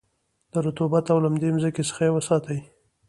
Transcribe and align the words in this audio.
د 0.51 0.53
رطوبت 0.65 1.05
او 1.13 1.17
لمدې 1.25 1.49
مځکې 1.55 1.81
څخه 1.89 2.01
یې 2.07 2.11
وساتی. 2.13 2.59